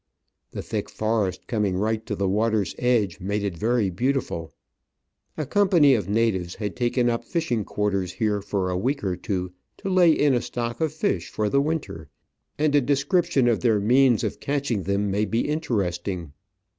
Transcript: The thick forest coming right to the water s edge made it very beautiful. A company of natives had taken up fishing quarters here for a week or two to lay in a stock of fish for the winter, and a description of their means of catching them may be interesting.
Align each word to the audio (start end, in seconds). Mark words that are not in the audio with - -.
The 0.49 0.63
thick 0.63 0.89
forest 0.89 1.45
coming 1.45 1.77
right 1.77 2.03
to 2.07 2.15
the 2.15 2.27
water 2.27 2.61
s 2.63 2.73
edge 2.79 3.19
made 3.19 3.43
it 3.43 3.55
very 3.55 3.91
beautiful. 3.91 4.51
A 5.37 5.45
company 5.45 5.93
of 5.93 6.09
natives 6.09 6.55
had 6.55 6.75
taken 6.75 7.07
up 7.07 7.23
fishing 7.23 7.63
quarters 7.63 8.13
here 8.13 8.41
for 8.41 8.71
a 8.71 8.77
week 8.79 9.03
or 9.03 9.15
two 9.15 9.53
to 9.77 9.89
lay 9.91 10.11
in 10.11 10.33
a 10.33 10.41
stock 10.41 10.81
of 10.81 10.91
fish 10.91 11.29
for 11.29 11.49
the 11.49 11.61
winter, 11.61 12.09
and 12.57 12.73
a 12.73 12.81
description 12.81 13.47
of 13.47 13.59
their 13.59 13.79
means 13.79 14.23
of 14.23 14.39
catching 14.39 14.81
them 14.81 15.11
may 15.11 15.23
be 15.25 15.47
interesting. 15.47 16.33